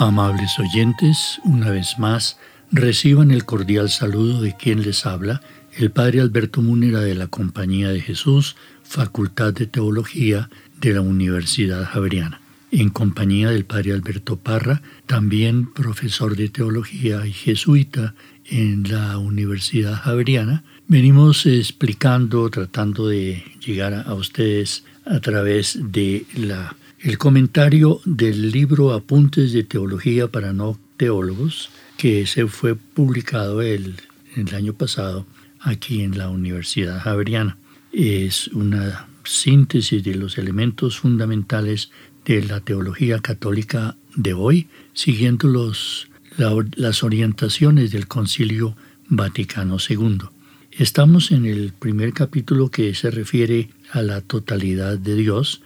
[0.00, 2.38] Amables oyentes, una vez más,
[2.70, 5.42] reciban el cordial saludo de quien les habla,
[5.76, 8.54] el Padre Alberto Múnera de la Compañía de Jesús,
[8.84, 12.40] Facultad de Teología de la Universidad Javeriana.
[12.70, 19.94] En compañía del Padre Alberto Parra, también profesor de Teología y jesuita en la Universidad
[19.94, 28.50] Javeriana, venimos explicando, tratando de llegar a ustedes a través de la el comentario del
[28.50, 33.96] libro Apuntes de Teología para no teólogos, que se fue publicado el,
[34.34, 35.26] el año pasado
[35.60, 37.56] aquí en la Universidad Javeriana.
[37.92, 41.90] Es una síntesis de los elementos fundamentales
[42.24, 46.08] de la teología católica de hoy, siguiendo los,
[46.76, 48.76] las orientaciones del Concilio
[49.08, 50.18] Vaticano II.
[50.72, 55.62] Estamos en el primer capítulo que se refiere a la totalidad de Dios,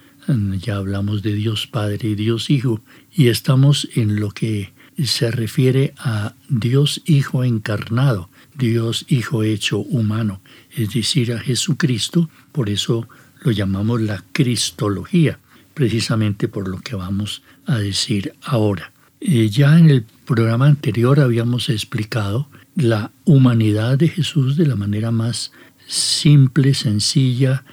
[0.59, 4.73] ya hablamos de Dios Padre y Dios Hijo, y estamos en lo que
[5.03, 10.41] se refiere a Dios Hijo encarnado, Dios Hijo hecho humano,
[10.71, 13.07] es decir, a Jesucristo, por eso
[13.41, 15.39] lo llamamos la Cristología,
[15.73, 18.91] precisamente por lo que vamos a decir ahora.
[19.19, 25.11] Eh, ya en el programa anterior habíamos explicado la humanidad de Jesús de la manera
[25.11, 25.51] más
[25.87, 27.63] simple, sencilla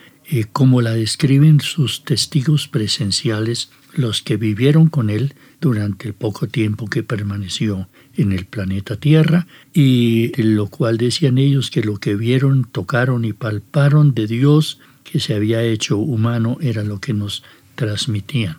[0.52, 6.86] como la describen sus testigos presenciales, los que vivieron con él durante el poco tiempo
[6.86, 12.64] que permaneció en el planeta Tierra, y lo cual decían ellos que lo que vieron,
[12.70, 17.42] tocaron y palparon de Dios que se había hecho humano era lo que nos
[17.74, 18.56] transmitían.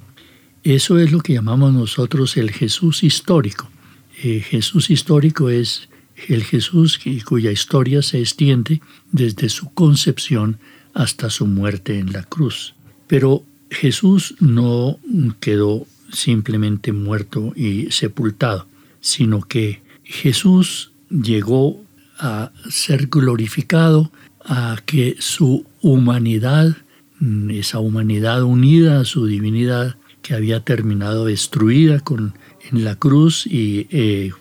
[0.63, 3.69] Eso es lo que llamamos nosotros el Jesús histórico.
[4.23, 5.89] Eh, Jesús histórico es
[6.27, 10.59] el Jesús cuya historia se extiende desde su concepción
[10.93, 12.75] hasta su muerte en la cruz.
[13.07, 14.99] Pero Jesús no
[15.39, 18.67] quedó simplemente muerto y sepultado,
[18.99, 21.81] sino que Jesús llegó
[22.19, 24.11] a ser glorificado,
[24.43, 26.75] a que su humanidad,
[27.49, 32.35] esa humanidad unida a su divinidad, que había terminado destruida con,
[32.69, 34.31] en la cruz y eh,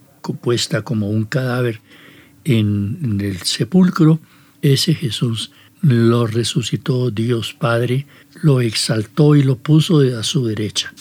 [0.42, 1.80] puesta como un cadáver
[2.44, 4.20] en el sepulcro,
[4.62, 8.06] ese Jesús lo resucitó Dios Padre,
[8.42, 10.92] lo exaltó y lo puso a su derecha.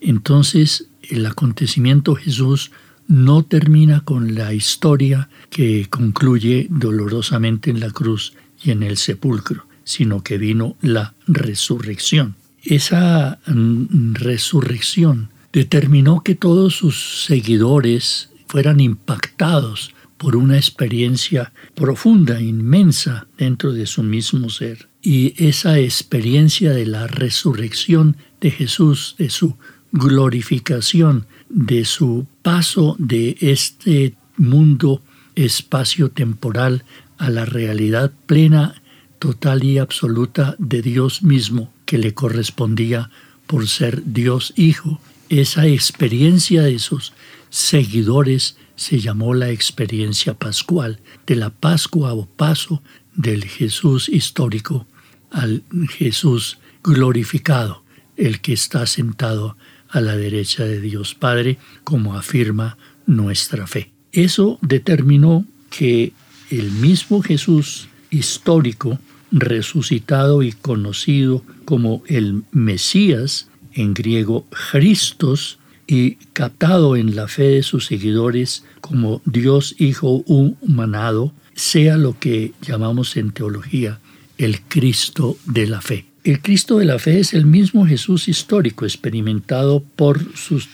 [0.00, 2.70] Entonces el acontecimiento Jesús
[3.06, 9.64] no termina con la historia que concluye dolorosamente en la cruz y en el sepulcro,
[9.84, 12.36] sino que vino la resurrección.
[12.62, 23.28] Esa mm, resurrección determinó que todos sus seguidores fueran impactados por una experiencia profunda, inmensa
[23.38, 24.88] dentro de su mismo ser.
[25.00, 29.56] Y esa experiencia de la resurrección de Jesús, de su
[29.92, 35.02] glorificación, de su paso de este mundo
[35.34, 36.84] espacio-temporal
[37.16, 38.82] a la realidad plena,
[39.18, 43.10] total y absoluta de Dios mismo que le correspondía
[43.46, 45.00] por ser Dios Hijo.
[45.28, 47.12] Esa experiencia de sus
[47.50, 52.80] seguidores se llamó la experiencia pascual, de la Pascua o paso
[53.12, 54.86] del Jesús histórico
[55.32, 57.82] al Jesús glorificado,
[58.16, 59.56] el que está sentado
[59.88, 63.90] a la derecha de Dios Padre, como afirma nuestra fe.
[64.12, 66.12] Eso determinó que
[66.48, 69.00] el mismo Jesús histórico,
[69.32, 77.62] resucitado y conocido como el Mesías, en griego Christos, y captado en la fe de
[77.64, 83.98] sus seguidores como Dios Hijo humanado, sea lo que llamamos en teología
[84.36, 86.04] el Cristo de la fe.
[86.22, 90.68] El Cristo de la fe es el mismo Jesús histórico experimentado por sus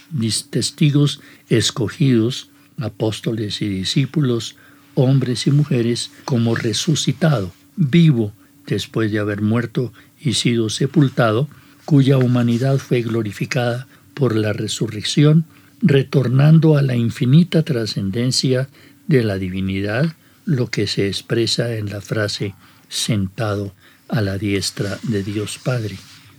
[0.51, 4.57] testigos escogidos, apóstoles y discípulos,
[4.95, 8.33] hombres y mujeres, como resucitado, vivo,
[8.67, 11.49] después de haber muerto y sido sepultado,
[11.85, 15.45] cuya humanidad fue glorificada por la resurrección,
[15.83, 18.69] retornando a la infinita trascendencia
[19.07, 20.15] de la divinidad,
[20.47, 22.55] lo que se expresa en la frase
[22.89, 23.75] sentado
[24.09, 25.97] a la diestra de Dios Padre,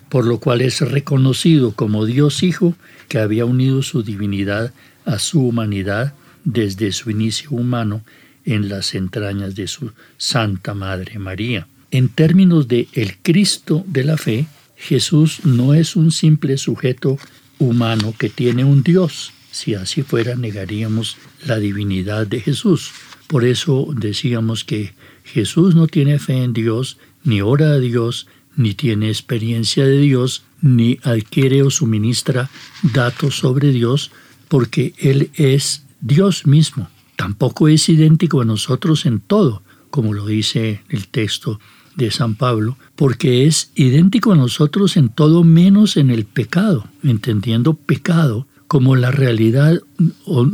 [0.09, 2.75] por lo cual es reconocido como Dios Hijo
[3.07, 4.73] que había unido su divinidad
[5.05, 6.13] a su humanidad
[6.43, 8.03] desde su inicio humano
[8.45, 11.67] en las entrañas de su Santa Madre María.
[11.91, 17.17] En términos de el Cristo de la fe, Jesús no es un simple sujeto
[17.59, 19.31] humano que tiene un Dios.
[19.51, 22.91] Si así fuera, negaríamos la divinidad de Jesús.
[23.27, 24.93] Por eso decíamos que
[25.23, 30.43] Jesús no tiene fe en Dios, ni ora a Dios, ni tiene experiencia de Dios,
[30.61, 32.49] ni adquiere o suministra
[32.81, 34.11] datos sobre Dios,
[34.47, 36.89] porque Él es Dios mismo.
[37.15, 41.59] Tampoco es idéntico a nosotros en todo, como lo dice el texto
[41.95, 47.73] de San Pablo, porque es idéntico a nosotros en todo menos en el pecado, entendiendo
[47.73, 49.81] pecado como la realidad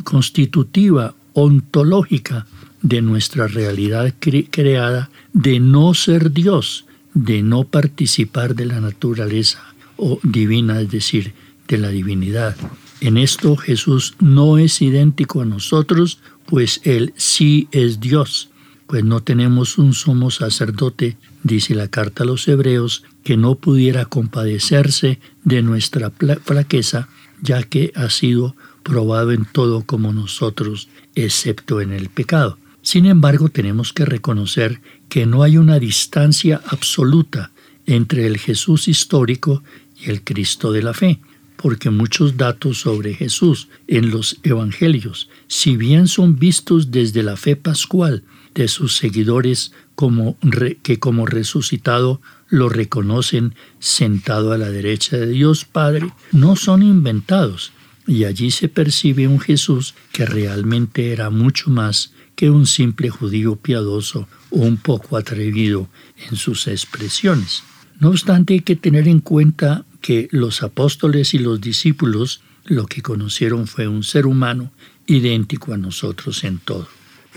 [0.04, 2.46] constitutiva, ontológica
[2.82, 10.20] de nuestra realidad creada de no ser Dios, de no participar de la naturaleza o
[10.24, 11.34] divina, es decir,
[11.68, 12.56] de la divinidad.
[13.00, 18.50] En esto Jesús no es idéntico a nosotros, pues Él sí es Dios,
[18.92, 24.04] pues no tenemos un sumo sacerdote, dice la carta a los hebreos, que no pudiera
[24.04, 26.12] compadecerse de nuestra
[26.44, 27.08] flaqueza,
[27.42, 28.54] ya que ha sido
[28.84, 32.58] probado en todo como nosotros, excepto en el pecado.
[32.82, 37.52] Sin embargo, tenemos que reconocer que no hay una distancia absoluta
[37.86, 39.64] entre el Jesús histórico
[40.02, 41.22] y el Cristo de la fe,
[41.56, 47.56] porque muchos datos sobre Jesús en los Evangelios, si bien son vistos desde la fe
[47.56, 50.38] pascual de sus seguidores como
[50.84, 57.72] que como resucitado lo reconocen sentado a la derecha de Dios Padre, no son inventados,
[58.06, 63.56] y allí se percibe un Jesús que realmente era mucho más que un simple judío
[63.56, 65.88] piadoso o un poco atrevido
[66.30, 67.64] en sus expresiones.
[68.00, 73.02] No obstante, hay que tener en cuenta que los apóstoles y los discípulos lo que
[73.02, 74.72] conocieron fue un ser humano
[75.06, 76.88] idéntico a nosotros en todo.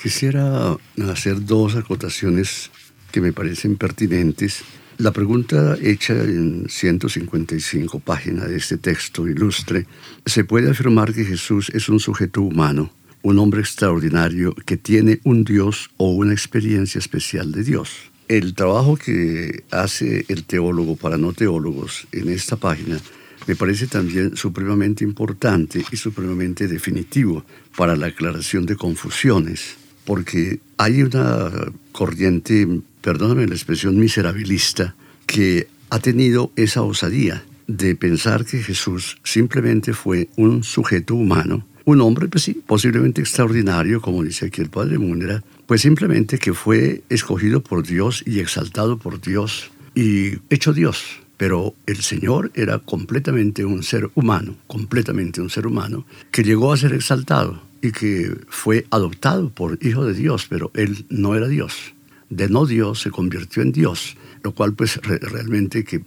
[0.02, 0.76] Quisiera
[1.10, 2.70] hacer dos acotaciones
[3.12, 4.62] que me parecen pertinentes.
[4.98, 9.86] La pregunta hecha en 155 páginas de este texto ilustre,
[10.24, 12.92] ¿se puede afirmar que Jesús es un sujeto humano
[13.24, 17.90] un hombre extraordinario que tiene un Dios o una experiencia especial de Dios.
[18.28, 23.00] El trabajo que hace el teólogo para no teólogos en esta página
[23.46, 27.44] me parece también supremamente importante y supremamente definitivo
[27.76, 31.50] para la aclaración de confusiones, porque hay una
[31.92, 32.66] corriente,
[33.00, 34.94] perdóname la expresión miserabilista,
[35.26, 42.00] que ha tenido esa osadía de pensar que Jesús simplemente fue un sujeto humano un
[42.00, 47.02] hombre, pues sí, posiblemente extraordinario, como dice aquí el padre Múnera, pues simplemente que fue
[47.10, 51.04] escogido por Dios y exaltado por Dios y hecho Dios.
[51.36, 56.76] Pero el Señor era completamente un ser humano, completamente un ser humano, que llegó a
[56.76, 61.92] ser exaltado y que fue adoptado por Hijo de Dios, pero Él no era Dios.
[62.30, 66.02] De no Dios se convirtió en Dios, lo cual pues realmente que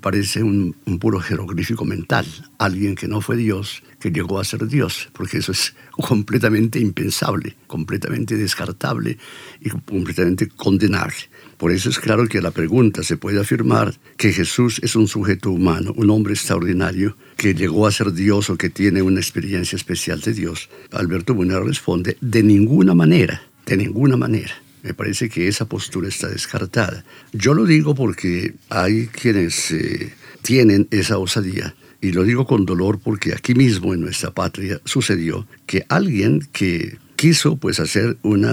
[0.00, 2.26] parece un, puro jeroglífico mental,
[2.58, 7.54] alguien que no fue Dios, que llegó a ser Dios, porque eso es completamente impensable,
[7.66, 9.18] completamente descartable
[9.60, 11.16] y completamente condenable.
[11.60, 15.50] Por eso es claro que la pregunta se puede afirmar que Jesús es un sujeto
[15.50, 20.22] humano, un hombre extraordinario que llegó a ser Dios o que tiene una experiencia especial
[20.22, 20.70] de Dios.
[20.90, 24.54] Alberto Bunera responde, de ninguna manera, de ninguna manera.
[24.82, 27.04] Me parece que esa postura está descartada.
[27.34, 33.00] Yo lo digo porque hay quienes eh, tienen esa osadía y lo digo con dolor
[33.04, 38.46] porque aquí mismo en nuestra patria sucedió que alguien que quiso pues hacer un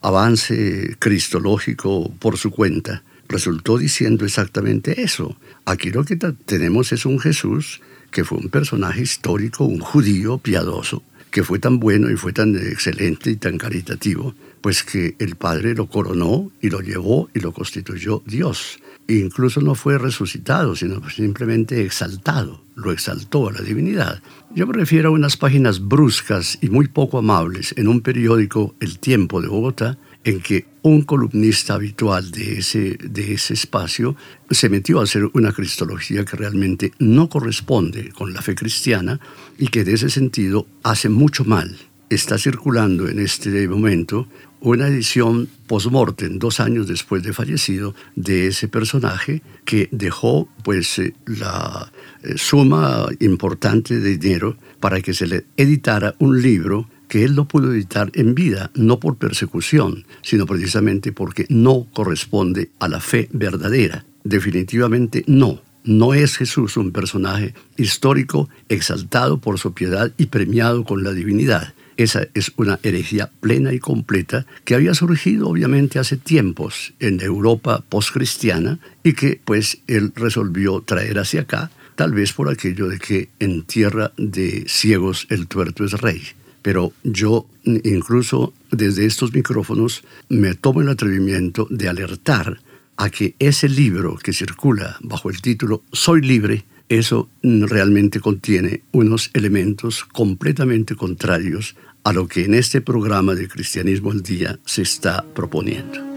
[0.00, 5.36] avance cristológico por su cuenta resultó diciendo exactamente eso.
[5.64, 7.80] Aquí lo que tenemos es un Jesús
[8.10, 12.56] que fue un personaje histórico, un judío piadoso, que fue tan bueno y fue tan
[12.56, 17.52] excelente y tan caritativo, pues que el Padre lo coronó y lo llevó y lo
[17.52, 18.80] constituyó Dios.
[19.18, 24.22] Incluso no fue resucitado, sino simplemente exaltado, lo exaltó a la divinidad.
[24.54, 29.00] Yo me refiero a unas páginas bruscas y muy poco amables en un periódico El
[29.00, 34.14] Tiempo de Bogotá, en que un columnista habitual de ese, de ese espacio
[34.48, 39.18] se metió a hacer una cristología que realmente no corresponde con la fe cristiana
[39.58, 41.76] y que de ese sentido hace mucho mal.
[42.10, 44.28] Está circulando en este momento
[44.60, 51.14] una edición post-mortem, dos años después de fallecido, de ese personaje que dejó pues eh,
[51.26, 51.90] la
[52.22, 57.48] eh, suma importante de dinero para que se le editara un libro que él no
[57.48, 63.28] pudo editar en vida, no por persecución, sino precisamente porque no corresponde a la fe
[63.32, 64.04] verdadera.
[64.22, 65.60] Definitivamente no.
[65.82, 71.74] No es Jesús un personaje histórico exaltado por su piedad y premiado con la divinidad.
[72.00, 77.84] Esa es una herejía plena y completa que había surgido obviamente hace tiempos en Europa
[77.86, 83.28] postcristiana y que pues él resolvió traer hacia acá, tal vez por aquello de que
[83.38, 86.22] en tierra de ciegos el tuerto es rey.
[86.62, 92.62] Pero yo incluso desde estos micrófonos me tomo el atrevimiento de alertar
[92.96, 99.30] a que ese libro que circula bajo el título Soy libre, eso realmente contiene unos
[99.34, 105.24] elementos completamente contrarios a lo que en este programa de Cristianismo al Día se está
[105.34, 106.09] proponiendo.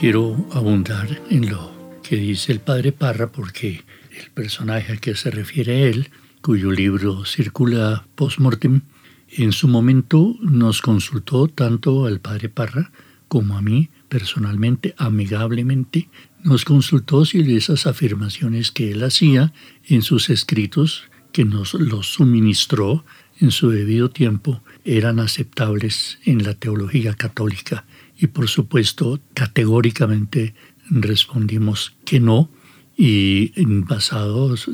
[0.00, 1.72] Quiero abundar en lo
[2.04, 3.82] que dice el padre Parra porque
[4.16, 8.82] el personaje al que se refiere él, cuyo libro circula post-mortem,
[9.30, 12.92] en su momento nos consultó tanto al padre Parra
[13.26, 16.08] como a mí personalmente, amigablemente,
[16.44, 19.52] nos consultó si esas afirmaciones que él hacía
[19.88, 23.04] en sus escritos, que nos los suministró
[23.40, 27.84] en su debido tiempo, eran aceptables en la teología católica
[28.18, 30.54] y por supuesto categóricamente
[30.90, 32.50] respondimos que no
[32.96, 34.68] y basados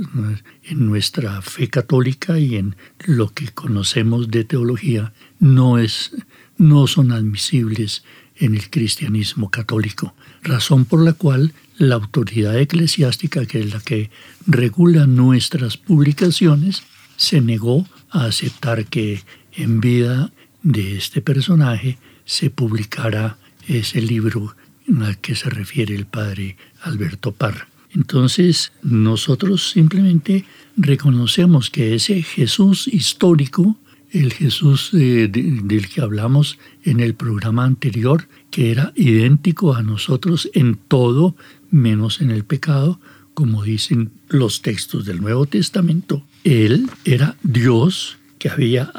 [0.62, 2.74] en nuestra fe católica y en
[3.04, 6.12] lo que conocemos de teología no es
[6.56, 8.02] no son admisibles
[8.36, 14.10] en el cristianismo católico, razón por la cual la autoridad eclesiástica, que es la que
[14.46, 16.82] regula nuestras publicaciones,
[17.16, 19.22] se negó a aceptar que
[19.52, 20.32] en vida
[20.62, 24.54] de este personaje se publicara ese libro
[25.00, 27.68] al que se refiere el padre Alberto Parra.
[27.94, 30.44] Entonces, nosotros simplemente
[30.76, 33.76] reconocemos que ese Jesús histórico,
[34.10, 40.76] el Jesús del que hablamos en el programa anterior, que era idéntico a nosotros en
[40.76, 41.36] todo
[41.70, 43.00] menos en el pecado,
[43.32, 48.92] como dicen los textos del Nuevo Testamento, Él era Dios que había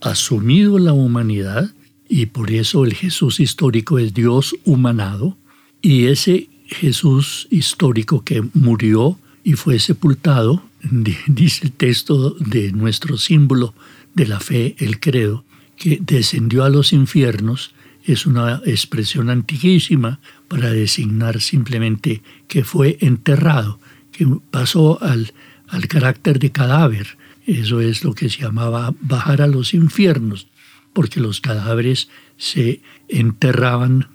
[0.00, 1.72] asumido la humanidad
[2.14, 5.34] y por eso el Jesús histórico es Dios humanado
[5.80, 10.62] y ese Jesús histórico que murió y fue sepultado,
[11.26, 13.72] dice el texto de nuestro símbolo
[14.12, 15.46] de la fe, el credo,
[15.78, 23.80] que descendió a los infiernos, es una expresión antiquísima para designar simplemente que fue enterrado,
[24.12, 25.32] que pasó al,
[25.66, 27.16] al carácter de cadáver.
[27.46, 30.46] Eso es lo que se llamaba bajar a los infiernos
[30.92, 34.08] porque los cadáveres se enterraban,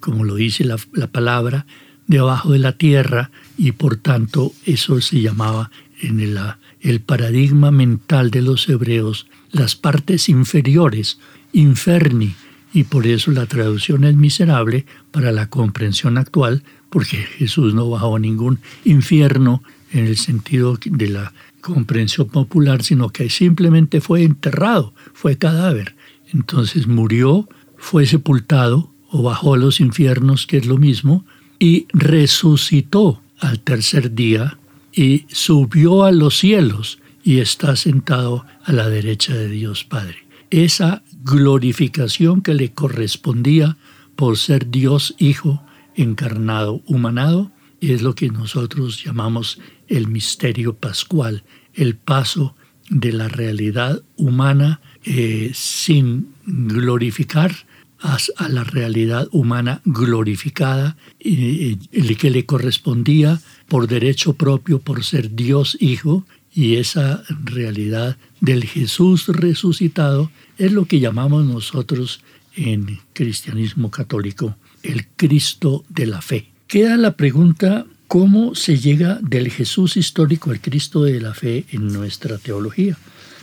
[0.00, 1.66] como lo dice la, palabra,
[2.06, 6.38] debajo de la tierra y por tanto eso se llamaba en el,
[6.80, 11.18] el paradigma mental de los hebreos las partes inferiores,
[11.52, 12.34] inferni,
[12.72, 18.16] y por eso la traducción es miserable para la comprensión actual, porque Jesús no bajó
[18.16, 19.62] a ningún infierno
[19.92, 25.96] en el sentido de la comprensión popular, sino que simplemente fue enterrado, fue cadáver.
[26.32, 31.24] Entonces murió, fue sepultado o bajó a los infiernos, que es lo mismo,
[31.58, 34.58] y resucitó al tercer día
[34.92, 40.16] y subió a los cielos y está sentado a la derecha de Dios Padre.
[40.50, 43.76] esa glorificación que le correspondía
[44.16, 45.62] por ser Dios Hijo
[45.94, 51.44] encarnado, humanado, es lo que nosotros llamamos el misterio pascual,
[51.74, 52.54] el paso
[52.88, 57.54] de la realidad humana eh, sin glorificar
[58.00, 61.76] a, la realidad humana glorificada y,
[62.16, 69.28] que le correspondía por derecho propio, por ser Dios Hijo, y esa realidad del Jesús
[69.28, 72.20] resucitado es lo que llamamos nosotros
[72.56, 76.48] en cristianismo católico el Cristo de la fe.
[76.66, 81.92] Queda la pregunta, ¿cómo se llega del Jesús histórico al Cristo de la fe en
[81.92, 82.98] nuestra teología?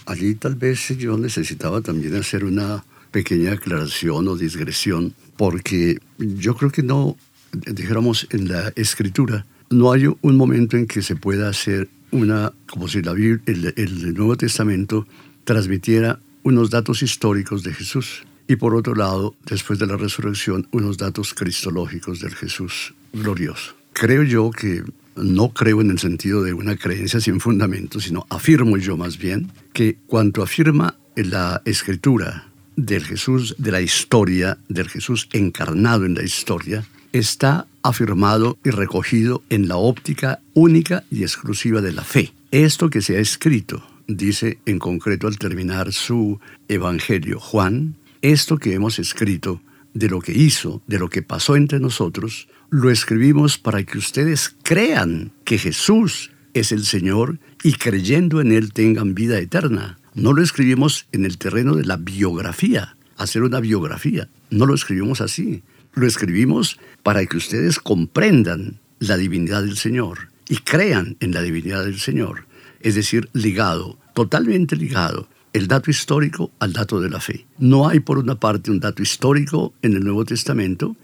[0.07, 6.71] Allí tal vez yo necesitaba también hacer una pequeña aclaración o digresión, porque yo creo
[6.71, 7.17] que no,
[7.51, 12.87] dijéramos, en la escritura, no hay un momento en que se pueda hacer una, como
[12.87, 15.05] si la, el, el Nuevo Testamento
[15.43, 20.97] transmitiera unos datos históricos de Jesús y por otro lado, después de la resurrección, unos
[20.97, 23.75] datos cristológicos del Jesús glorioso.
[23.91, 24.83] Creo yo que
[25.17, 29.51] no creo en el sentido de una creencia sin fundamento, sino afirmo yo más bien
[29.74, 36.24] que cuanto afirma la escritura del Jesús de la historia, del Jesús encarnado en la
[36.24, 42.33] historia, está afirmado y recogido en la óptica única y exclusiva de la fe.
[42.51, 48.74] Esto que se ha escrito, dice en concreto al terminar su Evangelio Juan, esto que
[48.74, 49.62] hemos escrito
[49.97, 54.55] de lo que hizo, de lo que pasó entre nosotros, lo escribimos para que ustedes
[54.63, 59.99] crean que Jesús es el Señor y creyendo en Él tengan vida eterna.
[60.13, 64.29] No lo escribimos en el terreno de la biografía, hacer una biografía.
[64.49, 65.63] No lo escribimos así.
[65.93, 71.83] Lo escribimos para que ustedes comprendan la divinidad del Señor y crean en la divinidad
[71.83, 72.45] del Señor.
[72.81, 75.27] Es decir, ligado, totalmente ligado
[75.57, 77.47] el dato histórico al dato de la fe.
[77.57, 80.95] No hay por una parte un dato histórico en el Nuevo Testamento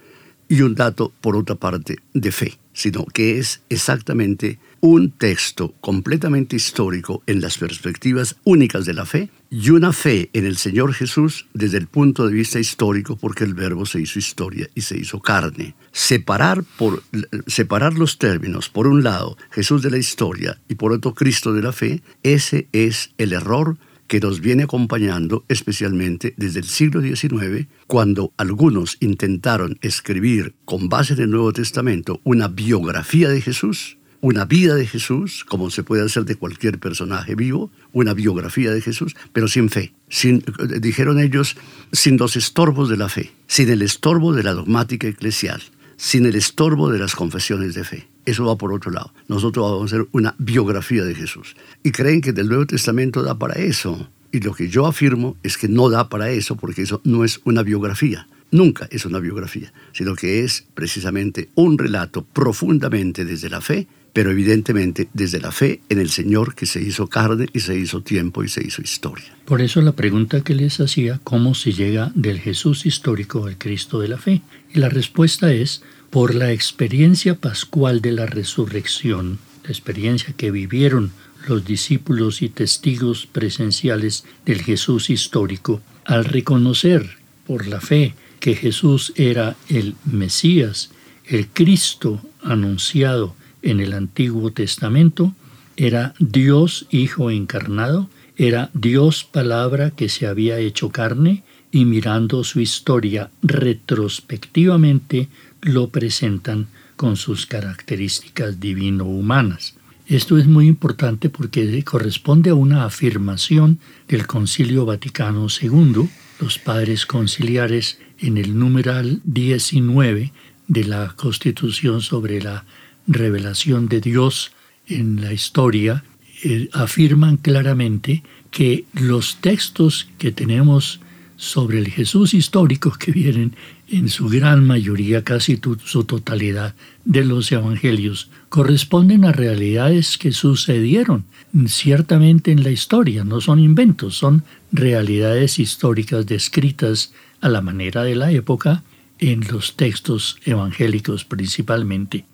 [0.47, 6.55] y un dato por otra parte de fe, sino que es exactamente un texto completamente
[6.55, 11.47] histórico en las perspectivas únicas de la fe y una fe en el Señor Jesús
[11.55, 15.19] desde el punto de vista histórico porque el verbo se hizo historia y se hizo
[15.19, 15.73] carne.
[15.91, 17.01] Separar, por,
[17.47, 21.63] separar los términos, por un lado Jesús de la historia y por otro Cristo de
[21.63, 23.77] la fe, ese es el error
[24.13, 31.13] que nos viene acompañando especialmente desde el siglo XIX, cuando algunos intentaron escribir con base
[31.13, 36.05] en el Nuevo Testamento una biografía de Jesús, una vida de Jesús, como se puede
[36.05, 40.43] hacer de cualquier personaje vivo, una biografía de Jesús, pero sin fe, sin,
[40.79, 41.57] dijeron ellos,
[41.91, 45.63] sin los estorbos de la fe, sin el estorbo de la dogmática eclesial,
[45.97, 48.12] sin el estorbo de las confesiones de fe.
[48.25, 49.13] Eso va por otro lado.
[49.27, 51.55] Nosotros vamos a hacer una biografía de Jesús.
[51.83, 54.09] Y creen que el Nuevo Testamento da para eso.
[54.31, 57.41] Y lo que yo afirmo es que no da para eso porque eso no es
[57.43, 58.27] una biografía.
[58.51, 64.29] Nunca es una biografía, sino que es precisamente un relato profundamente desde la fe, pero
[64.29, 68.43] evidentemente desde la fe en el Señor que se hizo carne y se hizo tiempo
[68.43, 69.35] y se hizo historia.
[69.45, 73.99] Por eso la pregunta que les hacía, ¿cómo se llega del Jesús histórico al Cristo
[73.99, 74.43] de la fe?
[74.71, 75.81] Y la respuesta es
[76.13, 81.11] por la experiencia pascual de la resurrección, la experiencia que vivieron
[81.47, 89.11] los discípulos y testigos presenciales del Jesús histórico, al reconocer por la fe que Jesús
[89.15, 90.91] era el Mesías,
[91.25, 95.33] el Cristo anunciado en el Antiguo Testamento,
[95.77, 102.59] era Dios Hijo encarnado, era Dios palabra que se había hecho carne y mirando su
[102.59, 105.27] historia retrospectivamente
[105.63, 109.75] lo presentan con sus características divino-humanas.
[110.07, 117.05] Esto es muy importante porque corresponde a una afirmación del Concilio Vaticano II, los padres
[117.05, 120.33] conciliares en el numeral 19
[120.67, 122.65] de la Constitución sobre la
[123.07, 124.51] revelación de Dios
[124.87, 126.03] en la historia,
[126.43, 130.99] eh, afirman claramente que los textos que tenemos
[131.35, 133.55] sobre el Jesús histórico que vienen
[133.89, 141.25] en su gran mayoría, casi su totalidad de los evangelios, corresponden a realidades que sucedieron
[141.67, 148.15] ciertamente en la historia, no son inventos, son realidades históricas descritas a la manera de
[148.15, 148.83] la época
[149.19, 152.25] en los textos evangélicos principalmente.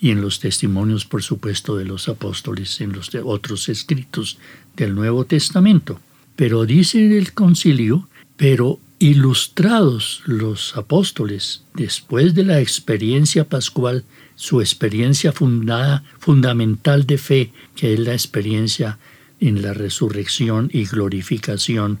[0.00, 4.38] Y en los testimonios, por supuesto, de los apóstoles, en los otros escritos
[4.76, 6.00] del Nuevo Testamento.
[6.36, 14.04] Pero dice el concilio, pero ilustrados los apóstoles después de la experiencia pascual,
[14.36, 18.98] su experiencia fundada, fundamental de fe, que es la experiencia
[19.40, 21.98] en la resurrección y glorificación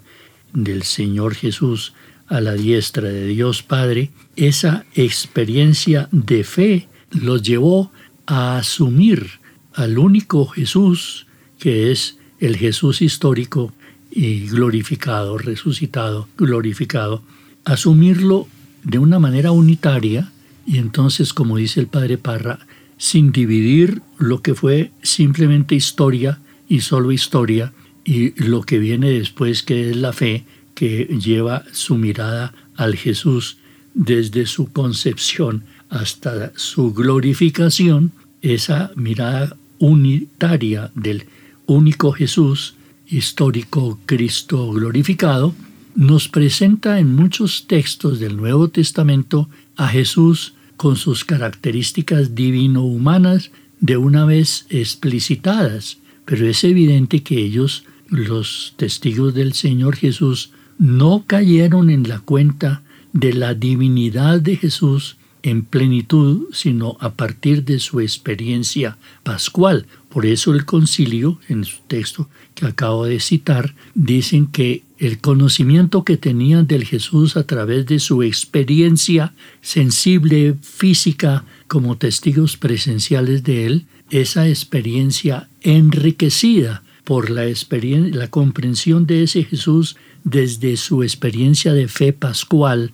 [0.52, 1.92] del Señor Jesús
[2.28, 7.90] a la diestra de Dios Padre, esa experiencia de fe los llevó
[8.26, 9.40] a asumir
[9.74, 11.26] al único Jesús,
[11.58, 13.72] que es el Jesús histórico
[14.18, 17.22] y glorificado, resucitado, glorificado,
[17.64, 18.48] asumirlo
[18.82, 20.32] de una manera unitaria
[20.66, 22.58] y entonces, como dice el padre Parra,
[22.96, 27.72] sin dividir lo que fue simplemente historia y solo historia
[28.04, 33.58] y lo que viene después que es la fe que lleva su mirada al Jesús
[33.94, 38.10] desde su concepción hasta su glorificación,
[38.42, 41.26] esa mirada unitaria del
[41.66, 42.74] único Jesús,
[43.08, 45.54] histórico Cristo glorificado,
[45.94, 53.96] nos presenta en muchos textos del Nuevo Testamento a Jesús con sus características divino-humanas de
[53.96, 61.90] una vez explicitadas, pero es evidente que ellos, los testigos del Señor Jesús, no cayeron
[61.90, 68.00] en la cuenta de la divinidad de Jesús en plenitud, sino a partir de su
[68.00, 69.86] experiencia pascual.
[70.18, 76.02] Por eso el concilio, en su texto que acabo de citar, dicen que el conocimiento
[76.02, 83.66] que tenían del Jesús a través de su experiencia sensible, física, como testigos presenciales de
[83.66, 91.86] él, esa experiencia enriquecida por la, la comprensión de ese Jesús desde su experiencia de
[91.86, 92.90] fe pascual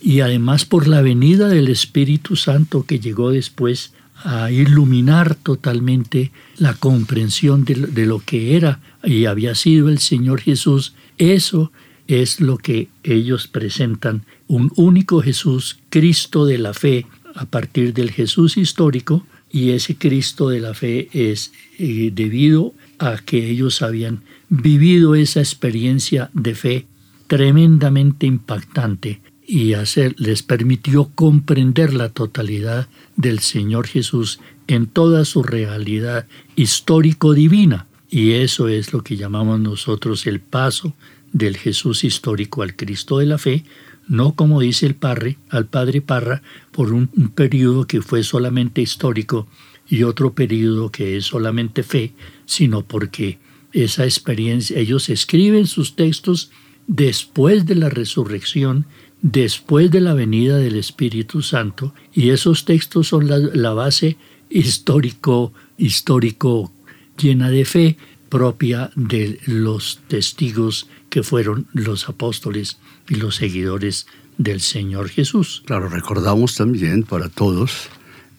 [0.00, 3.92] y además por la venida del Espíritu Santo que llegó después
[4.24, 10.94] a iluminar totalmente la comprensión de, lo que era y había sido el Señor Jesús,
[11.18, 11.72] eso
[12.08, 18.10] es lo que ellos presentan, un único Jesús, Cristo de la fe, a partir del
[18.10, 24.22] Jesús histórico, y ese Cristo de la fe es eh, debido a que ellos habían
[24.48, 26.86] vivido esa experiencia de fe
[27.28, 35.42] tremendamente impactante y hacer, les permitió comprender la totalidad del Señor Jesús en toda su
[35.42, 37.86] realidad histórico-divina.
[38.10, 40.94] Y eso es lo que llamamos nosotros el paso
[41.32, 43.64] del Jesús histórico al Cristo de la fe,
[44.06, 48.82] no como dice el padre, al padre Parra, por un, un periodo que fue solamente
[48.82, 49.48] histórico
[49.88, 52.12] y otro periodo que es solamente fe,
[52.44, 53.38] sino porque
[53.72, 56.50] esa experiencia, ellos escriben sus textos
[56.86, 58.86] después de la resurrección
[59.22, 64.16] después de la venida del Espíritu Santo y esos textos son la, base
[64.50, 66.72] histórico, histórico
[67.16, 67.96] llena de fe
[68.28, 72.78] propia de los testigos que fueron los apóstoles
[73.08, 75.62] y los seguidores del Señor Jesús.
[75.66, 77.88] Claro, recordamos también para todos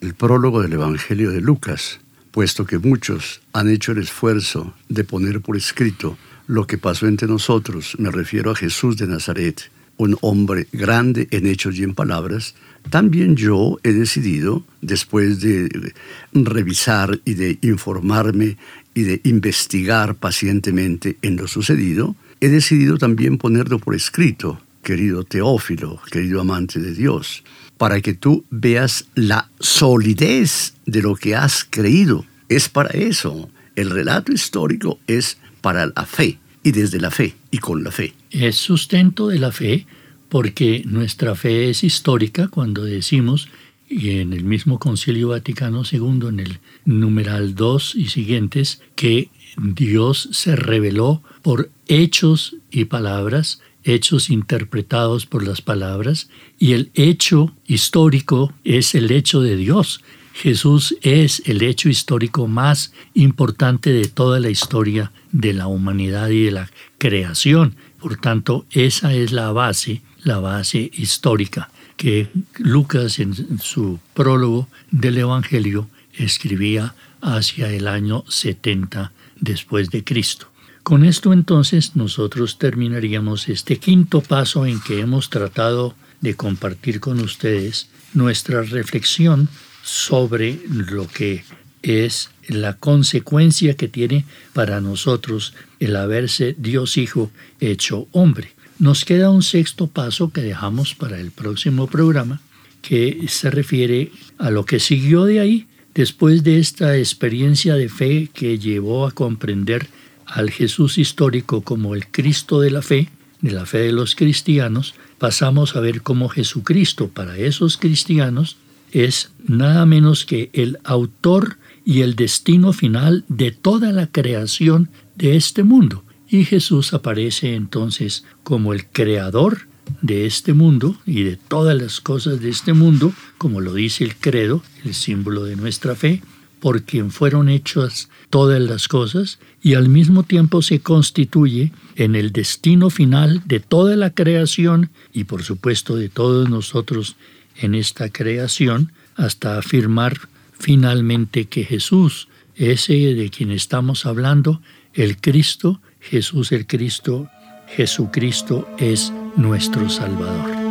[0.02, 2.00] el prólogo del Evangelio de Lucas,
[2.32, 7.28] puesto que muchos han hecho el esfuerzo de poner por escrito lo que pasó entre
[7.28, 12.56] nosotros, me refiero a Jesús de Nazaret, un hombre grande en hechos y en palabras,
[12.90, 15.94] también yo he decidido, después de
[16.32, 18.58] revisar y de informarme
[18.96, 26.00] y de investigar pacientemente en lo sucedido, he decidido también ponerlo por escrito, querido Teófilo,
[26.10, 27.44] querido amante de Dios,
[27.78, 32.26] para que tú veas la solidez de lo que has creído.
[32.48, 33.50] Es para eso.
[33.76, 38.14] El relato histórico es para la fe y desde la fe y con la fe.
[38.30, 39.88] Es sustento de la fe
[40.30, 43.50] porque nuestra fe es histórica cuando decimos,
[43.90, 50.30] y en el mismo Concilio Vaticano II, en el numeral 2 y siguientes, que Dios
[50.32, 56.30] se reveló por hechos y palabras, hechos interpretados por las palabras,
[56.60, 60.04] y el hecho histórico es el hecho de Dios.
[60.40, 66.46] Jesús es el hecho histórico más importante de toda la historia de la humanidad y
[66.46, 67.76] de la creación.
[68.00, 75.18] Por tanto, esa es la base, la base histórica que Lucas en su prólogo del
[75.18, 80.48] Evangelio escribía hacia el año 70 después de Cristo.
[80.84, 87.20] Con esto entonces nosotros terminaríamos este quinto paso en que hemos tratado de compartir con
[87.20, 89.50] ustedes nuestra reflexión
[89.84, 91.44] sobre lo que
[91.82, 98.52] es la consecuencia que tiene para nosotros el haberse Dios Hijo hecho hombre.
[98.80, 102.42] Nos queda un sexto paso que dejamos para el próximo programa,
[102.82, 108.30] que se refiere a lo que siguió de ahí, después de esta experiencia de fe
[108.34, 109.88] que llevó a comprender
[110.26, 113.10] al Jesús histórico como el Cristo de la fe,
[113.42, 118.58] de la fe de los cristianos, pasamos a ver cómo Jesucristo para esos cristianos
[118.92, 125.36] es nada menos que el autor y el destino final de toda la creación de
[125.36, 126.04] este mundo.
[126.32, 129.68] y Jesús aparece entonces como el creador
[130.02, 134.16] de este mundo y de todas las cosas de este mundo, como lo dice el
[134.16, 136.22] credo, el símbolo de nuestra fe,
[136.60, 142.32] por quien fueron hechas todas las cosas y al mismo tiempo se constituye en el
[142.32, 147.16] destino final de toda la creación y por supuesto de todos nosotros
[147.62, 150.18] en esta creación hasta afirmar
[150.58, 154.62] finalmente que Jesús, ese de quien estamos hablando,
[154.94, 157.30] el Cristo, Jesús el Cristo,
[157.68, 160.70] Jesucristo es nuestro Salvador.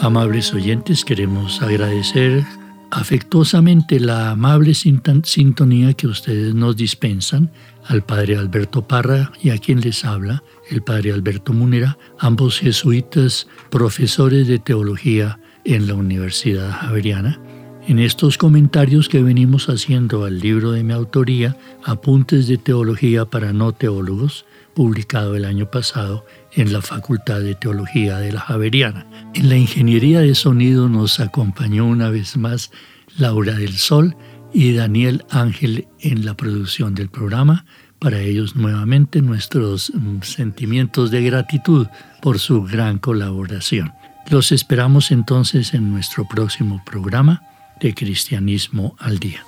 [0.00, 2.44] Amables oyentes, queremos agradecer
[2.90, 7.50] afectuosamente la amable sintonía que ustedes nos dispensan
[7.86, 13.46] al Padre Alberto Parra y a quien les habla, el Padre Alberto Munera, ambos jesuitas
[13.70, 17.40] profesores de teología en la Universidad Javeriana.
[17.86, 23.54] En estos comentarios que venimos haciendo al libro de mi autoría, Apuntes de Teología para
[23.54, 24.44] No Teólogos,
[24.78, 29.08] publicado el año pasado en la Facultad de Teología de la Javeriana.
[29.34, 32.70] En la ingeniería de sonido nos acompañó una vez más
[33.16, 34.16] Laura del Sol
[34.54, 37.66] y Daniel Ángel en la producción del programa.
[37.98, 41.88] Para ellos nuevamente nuestros mm, sentimientos de gratitud
[42.22, 43.92] por su gran colaboración.
[44.30, 47.42] Los esperamos entonces en nuestro próximo programa
[47.80, 49.47] de Cristianismo al Día.